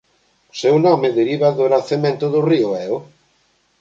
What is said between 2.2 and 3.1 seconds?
do río Eo.